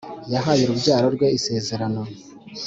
Yayahe 0.33 0.61
urubyaro 0.63 1.07
rwe 1.15 1.27
isezerano 1.37 2.01